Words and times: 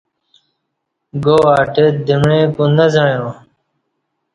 گاآٹہ 1.23 1.85
دمیع 2.05 2.43
کو 2.55 2.63
نہ 2.75 2.85
زعیا 2.93 3.27